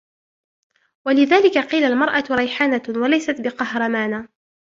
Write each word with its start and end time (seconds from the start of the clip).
وَلِذَلِكَ، 1.05 1.57
قِيلَ 1.71 1.83
الْمَرْأَةُ 1.83 2.23
رَيْحَانَةٌ 2.31 2.83
وَلَيْسَتْ 2.89 3.41
بِقَهْرَمَانَةٍ 3.41 4.27